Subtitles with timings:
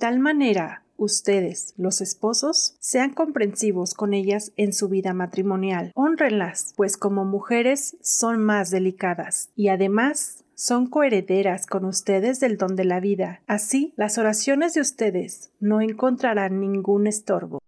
[0.00, 5.92] tal manera ustedes, los esposos, sean comprensivos con ellas en su vida matrimonial.
[5.94, 12.76] Honrenlas, pues como mujeres son más delicadas y además son coherederas con ustedes del don
[12.76, 13.42] de la vida.
[13.46, 17.60] Así, las oraciones de ustedes no encontrarán ningún estorbo.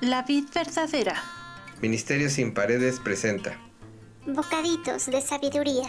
[0.00, 1.14] La vid verdadera.
[1.80, 3.58] Ministerio sin paredes presenta
[4.26, 5.88] Bocaditos de sabiduría.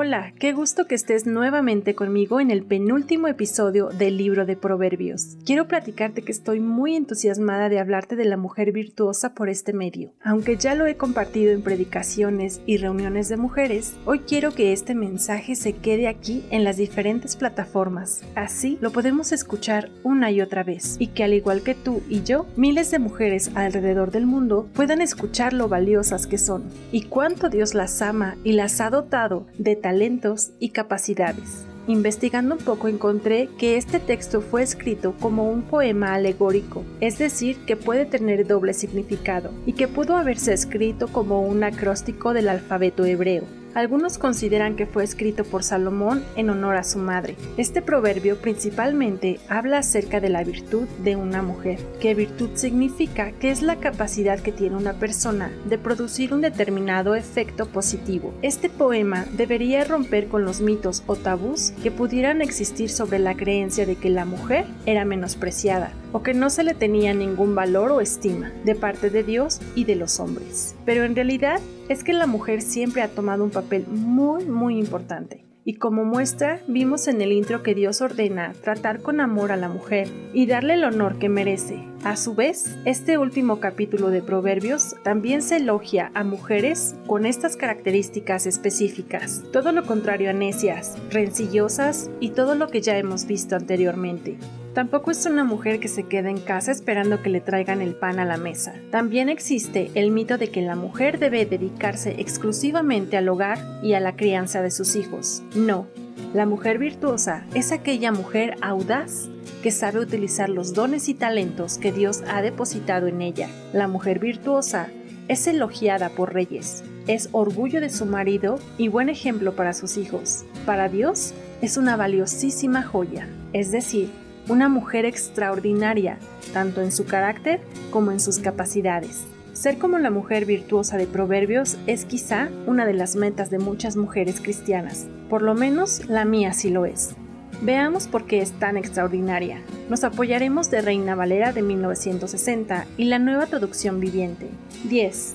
[0.00, 5.36] Hola, qué gusto que estés nuevamente conmigo en el penúltimo episodio del libro de Proverbios.
[5.44, 10.12] Quiero platicarte que estoy muy entusiasmada de hablarte de la mujer virtuosa por este medio.
[10.22, 14.94] Aunque ya lo he compartido en predicaciones y reuniones de mujeres, hoy quiero que este
[14.94, 18.22] mensaje se quede aquí en las diferentes plataformas.
[18.36, 22.22] Así lo podemos escuchar una y otra vez y que al igual que tú y
[22.22, 27.48] yo, miles de mujeres alrededor del mundo puedan escuchar lo valiosas que son y cuánto
[27.48, 31.64] Dios las ama y las ha dotado de talentos y capacidades.
[31.86, 37.56] Investigando un poco encontré que este texto fue escrito como un poema alegórico, es decir,
[37.64, 43.06] que puede tener doble significado, y que pudo haberse escrito como un acróstico del alfabeto
[43.06, 43.44] hebreo.
[43.74, 47.36] Algunos consideran que fue escrito por Salomón en honor a su madre.
[47.56, 53.50] Este proverbio principalmente habla acerca de la virtud de una mujer, que virtud significa que
[53.50, 58.34] es la capacidad que tiene una persona de producir un determinado efecto positivo.
[58.42, 63.86] Este poema debería romper con los mitos o tabús que pudieran existir sobre la creencia
[63.86, 68.00] de que la mujer era menospreciada o que no se le tenía ningún valor o
[68.00, 70.76] estima de parte de Dios y de los hombres.
[70.84, 75.44] Pero en realidad es que la mujer siempre ha tomado un papel muy muy importante.
[75.64, 79.68] Y como muestra, vimos en el intro que Dios ordena tratar con amor a la
[79.68, 81.84] mujer y darle el honor que merece.
[82.04, 87.56] A su vez, este último capítulo de Proverbios también se elogia a mujeres con estas
[87.56, 93.56] características específicas, todo lo contrario a necias, rencillosas y todo lo que ya hemos visto
[93.56, 94.38] anteriormente.
[94.74, 98.20] Tampoco es una mujer que se queda en casa esperando que le traigan el pan
[98.20, 98.76] a la mesa.
[98.92, 104.00] También existe el mito de que la mujer debe dedicarse exclusivamente al hogar y a
[104.00, 105.42] la crianza de sus hijos.
[105.56, 105.88] No,
[106.34, 109.28] la mujer virtuosa es aquella mujer audaz
[109.62, 113.48] que sabe utilizar los dones y talentos que Dios ha depositado en ella.
[113.72, 114.88] La mujer virtuosa
[115.28, 120.44] es elogiada por reyes, es orgullo de su marido y buen ejemplo para sus hijos.
[120.66, 124.10] Para Dios es una valiosísima joya, es decir,
[124.48, 126.18] una mujer extraordinaria,
[126.52, 127.60] tanto en su carácter
[127.90, 129.24] como en sus capacidades.
[129.54, 133.96] Ser como la mujer virtuosa de Proverbios es quizá una de las metas de muchas
[133.96, 137.14] mujeres cristianas, por lo menos la mía sí lo es.
[137.60, 139.62] Veamos por qué es tan extraordinaria.
[139.88, 144.48] Nos apoyaremos de Reina Valera de 1960 y la nueva traducción viviente.
[144.84, 145.34] 10.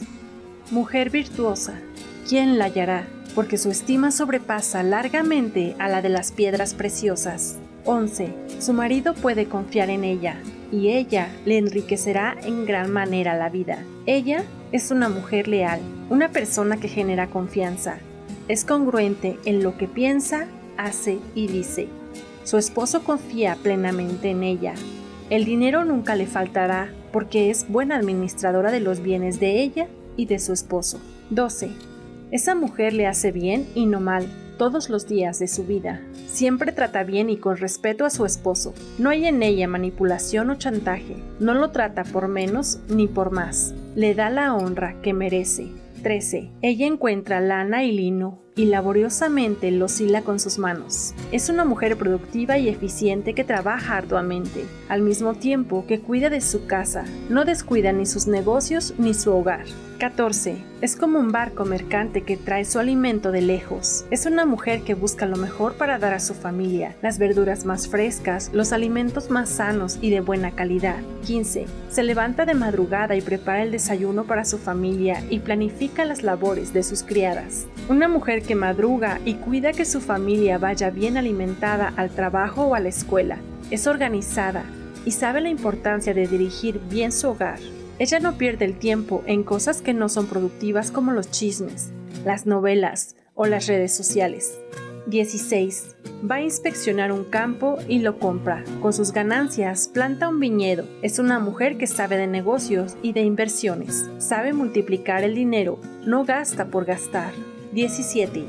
[0.71, 1.73] Mujer virtuosa.
[2.27, 3.05] ¿Quién la hallará?
[3.35, 7.57] Porque su estima sobrepasa largamente a la de las piedras preciosas.
[7.85, 8.33] 11.
[8.59, 10.37] Su marido puede confiar en ella
[10.71, 13.83] y ella le enriquecerá en gran manera la vida.
[14.05, 17.97] Ella es una mujer leal, una persona que genera confianza.
[18.47, 21.87] Es congruente en lo que piensa, hace y dice.
[22.43, 24.73] Su esposo confía plenamente en ella.
[25.29, 29.87] El dinero nunca le faltará porque es buena administradora de los bienes de ella
[30.17, 30.99] y de su esposo.
[31.29, 31.69] 12.
[32.31, 34.27] Esa mujer le hace bien y no mal
[34.57, 36.01] todos los días de su vida.
[36.27, 38.73] Siempre trata bien y con respeto a su esposo.
[38.97, 41.15] No hay en ella manipulación o chantaje.
[41.39, 43.73] No lo trata por menos ni por más.
[43.95, 45.82] Le da la honra que merece.
[46.03, 46.51] 13.
[46.61, 51.15] Ella encuentra lana y lino y laboriosamente los hila con sus manos.
[51.31, 56.41] Es una mujer productiva y eficiente que trabaja arduamente, al mismo tiempo que cuida de
[56.41, 59.65] su casa, no descuida ni sus negocios ni su hogar.
[60.03, 60.57] 14.
[60.81, 64.03] Es como un barco mercante que trae su alimento de lejos.
[64.11, 67.87] Es una mujer que busca lo mejor para dar a su familia, las verduras más
[67.87, 70.97] frescas, los alimentos más sanos y de buena calidad.
[71.25, 71.67] 15.
[71.89, 76.73] Se levanta de madrugada y prepara el desayuno para su familia y planifica las labores
[76.73, 77.65] de sus criadas.
[77.87, 82.75] Una mujer que madruga y cuida que su familia vaya bien alimentada al trabajo o
[82.75, 83.37] a la escuela.
[83.71, 84.65] Es organizada
[85.05, 87.59] y sabe la importancia de dirigir bien su hogar.
[87.99, 91.91] Ella no pierde el tiempo en cosas que no son productivas como los chismes,
[92.25, 94.57] las novelas o las redes sociales.
[95.07, 95.95] 16.
[96.29, 98.63] Va a inspeccionar un campo y lo compra.
[98.81, 100.85] Con sus ganancias planta un viñedo.
[101.01, 104.09] Es una mujer que sabe de negocios y de inversiones.
[104.17, 105.79] Sabe multiplicar el dinero.
[106.05, 107.33] No gasta por gastar.
[107.73, 108.45] 17.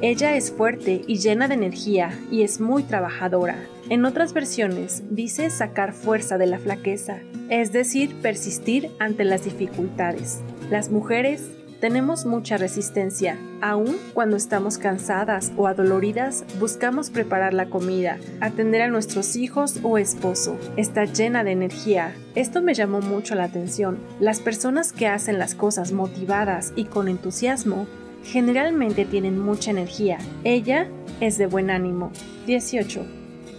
[0.00, 3.56] Ella es fuerte y llena de energía y es muy trabajadora.
[3.90, 10.40] En otras versiones dice sacar fuerza de la flaqueza, es decir, persistir ante las dificultades.
[10.68, 11.48] Las mujeres
[11.80, 13.38] tenemos mucha resistencia.
[13.62, 19.96] Aún cuando estamos cansadas o adoloridas, buscamos preparar la comida, atender a nuestros hijos o
[19.96, 20.58] esposo.
[20.76, 22.14] Está llena de energía.
[22.34, 23.98] Esto me llamó mucho la atención.
[24.20, 27.86] Las personas que hacen las cosas motivadas y con entusiasmo
[28.22, 30.18] generalmente tienen mucha energía.
[30.44, 30.88] Ella
[31.20, 32.12] es de buen ánimo.
[32.46, 33.17] 18.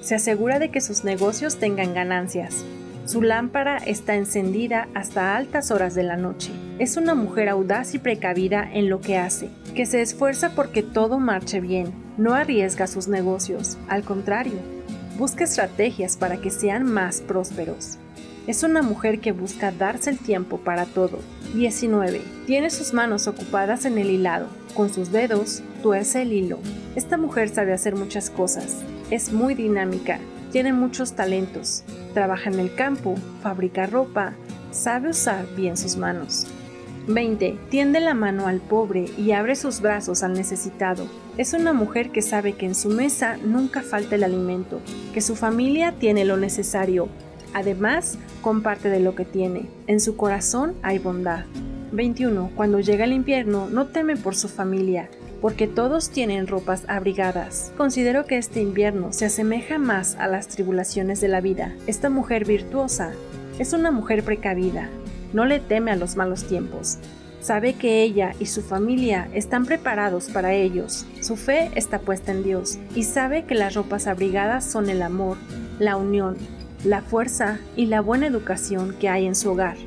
[0.10, 2.66] Se asegura de que sus negocios tengan ganancias.
[3.06, 6.52] Su lámpara está encendida hasta altas horas de la noche.
[6.80, 11.20] Es una mujer audaz y precavida en lo que hace, que se esfuerza porque todo
[11.20, 11.94] marche bien.
[12.18, 14.58] No arriesga sus negocios, al contrario,
[15.20, 18.00] busca estrategias para que sean más prósperos.
[18.48, 21.20] Es una mujer que busca darse el tiempo para todo.
[21.54, 22.22] 19.
[22.46, 24.48] Tiene sus manos ocupadas en el hilado.
[24.76, 26.60] Con sus dedos tuerce el hilo.
[26.96, 28.78] Esta mujer sabe hacer muchas cosas.
[29.10, 30.20] Es muy dinámica.
[30.52, 31.84] Tiene muchos talentos.
[32.14, 34.34] Trabaja en el campo, fabrica ropa,
[34.72, 36.46] sabe usar bien sus manos.
[37.08, 37.58] 20.
[37.70, 41.08] Tiende la mano al pobre y abre sus brazos al necesitado.
[41.38, 44.80] Es una mujer que sabe que en su mesa nunca falta el alimento,
[45.14, 47.10] que su familia tiene lo necesario,
[47.54, 49.70] Además, comparte de lo que tiene.
[49.88, 51.46] En su corazón hay bondad.
[51.92, 52.52] 21.
[52.56, 55.10] Cuando llega el invierno, no teme por su familia,
[55.42, 57.72] porque todos tienen ropas abrigadas.
[57.78, 61.76] Considero que este invierno se asemeja más a las tribulaciones de la vida.
[61.88, 63.12] Esta mujer virtuosa
[63.58, 64.90] es una mujer precavida.
[65.34, 66.98] No le teme a los malos tiempos.
[67.42, 71.06] Sabe que ella y su familia están preparados para ellos.
[71.22, 75.38] Su fe está puesta en Dios y sabe que las ropas abrigadas son el amor,
[75.80, 76.36] la unión,
[76.84, 79.78] la fuerza y la buena educación que hay en su hogar.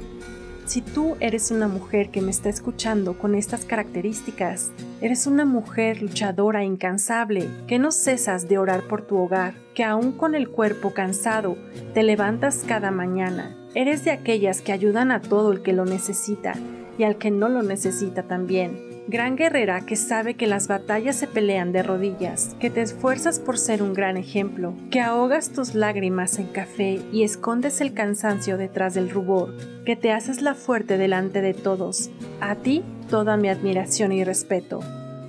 [0.67, 6.01] Si tú eres una mujer que me está escuchando con estas características, eres una mujer
[6.01, 10.95] luchadora incansable, que no cesas de orar por tu hogar, que aún con el cuerpo
[10.95, 11.57] cansado
[11.95, 16.55] te levantas cada mañana, eres de aquellas que ayudan a todo el que lo necesita
[16.97, 21.27] y al que no lo necesita también Gran guerrera que sabe que las batallas se
[21.27, 26.39] pelean de rodillas, que te esfuerzas por ser un gran ejemplo, que ahogas tus lágrimas
[26.39, 31.41] en café y escondes el cansancio detrás del rubor, que te haces la fuerte delante
[31.41, 32.11] de todos.
[32.41, 34.81] A ti toda mi admiración y respeto.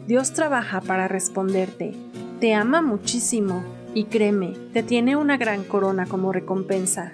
[0.05, 1.93] Dios trabaja para responderte.
[2.39, 3.63] Te ama muchísimo
[3.95, 7.13] y créeme, te tiene una gran corona como recompensa.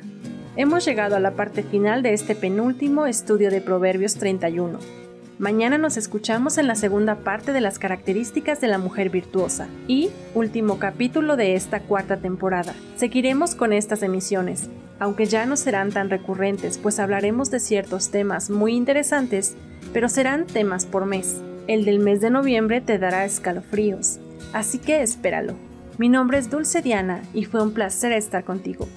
[0.57, 5.08] Hemos llegado a la parte final de este penúltimo estudio de Proverbios 31.
[5.39, 10.09] Mañana nos escuchamos en la segunda parte de las características de la mujer virtuosa y
[10.35, 12.75] último capítulo de esta cuarta temporada.
[12.97, 14.69] Seguiremos con estas emisiones,
[14.99, 19.55] aunque ya no serán tan recurrentes, pues hablaremos de ciertos temas muy interesantes,
[19.93, 21.37] pero serán temas por mes.
[21.67, 24.19] El del mes de noviembre te dará escalofríos,
[24.51, 25.53] así que espéralo.
[25.97, 28.89] Mi nombre es Dulce Diana y fue un placer estar contigo.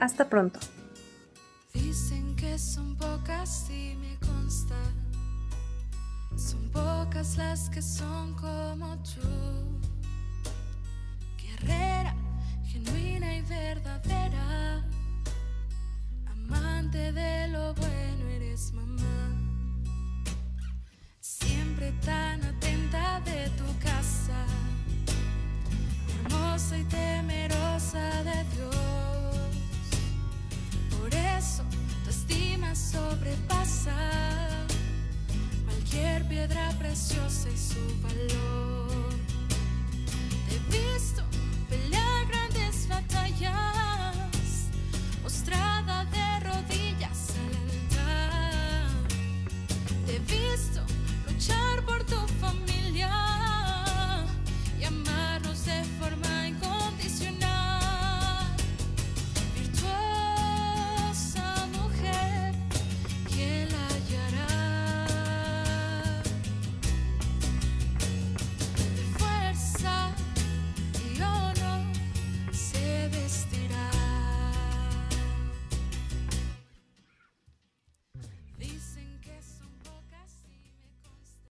[0.00, 0.60] Hasta pronto.
[7.78, 9.80] Que son como tú.
[11.40, 12.12] Guerrera,
[12.64, 14.84] genuina y verdadera.
[16.26, 19.20] Amante de lo bueno eres mamá.
[21.20, 24.44] Siempre tan atenta de tu casa.
[26.24, 27.07] Hermosa y temerosa